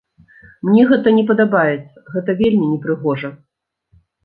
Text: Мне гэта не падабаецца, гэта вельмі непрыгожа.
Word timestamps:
Мне 0.69 0.85
гэта 0.91 1.13
не 1.17 1.23
падабаецца, 1.31 2.05
гэта 2.15 2.37
вельмі 2.41 2.73
непрыгожа. 2.73 3.29